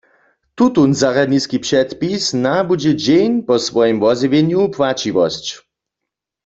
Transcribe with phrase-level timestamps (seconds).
[0.57, 5.45] Tutón zarjadniski předpis nabudźe dźeń po swojim wozjewjenju płaćiwosć.